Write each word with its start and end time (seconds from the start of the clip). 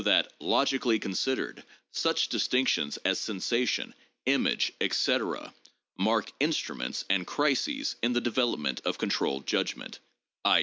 that... 0.01 0.33
such 1.91 2.27
dis 2.29 2.47
tinctions 2.47 2.97
as 3.05 3.19
sensation, 3.19 3.93
image, 4.25 4.73
etc., 4.81 5.53
mark 5.95 6.31
instruments 6.39 7.05
and 7.07 7.27
crises 7.27 7.95
in 8.01 8.11
the 8.13 8.21
development 8.21 8.81
of 8.83 8.97
controlled 8.97 9.45
judgment, 9.45 9.99
i. 10.43 10.59